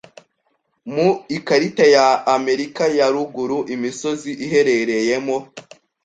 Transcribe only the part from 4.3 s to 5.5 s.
iherereyemo